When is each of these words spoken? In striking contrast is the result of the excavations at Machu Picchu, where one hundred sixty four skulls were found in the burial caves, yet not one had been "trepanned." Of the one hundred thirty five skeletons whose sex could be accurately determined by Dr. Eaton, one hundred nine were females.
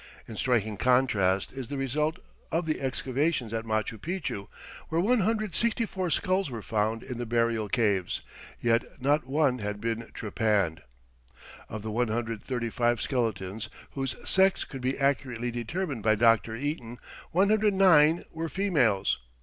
In 0.27 0.35
striking 0.35 0.77
contrast 0.77 1.53
is 1.53 1.67
the 1.67 1.77
result 1.77 2.17
of 2.51 2.65
the 2.65 2.81
excavations 2.81 3.53
at 3.53 3.65
Machu 3.65 3.99
Picchu, 3.99 4.47
where 4.89 4.99
one 4.99 5.19
hundred 5.19 5.53
sixty 5.53 5.85
four 5.85 6.09
skulls 6.09 6.49
were 6.49 6.63
found 6.63 7.03
in 7.03 7.19
the 7.19 7.25
burial 7.27 7.69
caves, 7.69 8.21
yet 8.59 8.99
not 8.99 9.27
one 9.27 9.59
had 9.59 9.79
been 9.79 10.09
"trepanned." 10.15 10.81
Of 11.69 11.83
the 11.83 11.91
one 11.91 12.07
hundred 12.07 12.41
thirty 12.41 12.71
five 12.71 12.99
skeletons 12.99 13.69
whose 13.91 14.15
sex 14.27 14.63
could 14.63 14.81
be 14.81 14.97
accurately 14.97 15.51
determined 15.51 16.01
by 16.01 16.15
Dr. 16.15 16.55
Eaton, 16.55 16.97
one 17.29 17.49
hundred 17.49 17.75
nine 17.75 18.23
were 18.33 18.49
females. 18.49 19.19